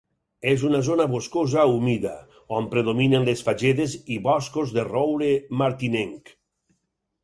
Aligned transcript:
És 0.51 0.61
una 0.69 0.79
zona 0.87 1.05
boscosa 1.11 1.65
humida, 1.73 2.15
on 2.61 2.71
predominen 2.73 3.29
les 3.31 3.47
fagedes 3.51 3.97
i 4.17 4.21
boscos 4.33 4.77
de 4.81 4.91
roure 4.93 5.33
martinenc. 5.65 6.39